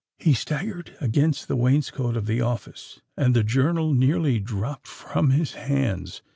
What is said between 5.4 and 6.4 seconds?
hands.